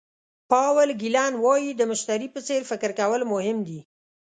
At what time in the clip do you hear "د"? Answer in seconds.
1.75-1.81